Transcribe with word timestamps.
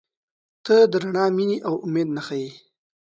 •ته 0.65 0.75
د 0.91 0.93
رڼا، 1.03 1.25
مینې، 1.35 1.57
او 1.67 1.73
امید 1.85 2.07
نښه 2.15 2.35
یې. 2.41 2.51